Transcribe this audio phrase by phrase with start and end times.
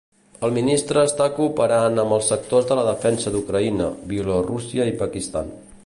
[0.45, 5.55] El ministre està cooperant amb els sectors de la defensa d'Ucraïna, Bielorússia i Pakistan.